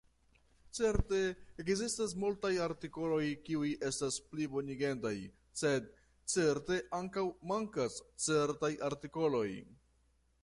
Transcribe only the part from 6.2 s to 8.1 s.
certe ankaŭ mankas